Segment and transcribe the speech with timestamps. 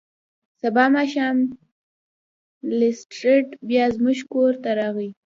[0.61, 1.37] سبا ماښام
[2.79, 5.09] لیسټرډ بیا زموږ کور ته راغی.